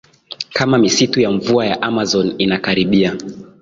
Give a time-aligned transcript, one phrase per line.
[0.53, 3.15] kama misitu ya mvua ya Amazon inakaribia